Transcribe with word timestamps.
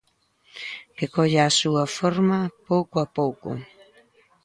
Que 0.97 1.05
colle 1.15 1.41
a 1.49 1.55
súa 1.59 1.85
forma 1.97 2.39
pouco 2.69 2.95
a 3.05 3.07
pouco. 3.17 3.49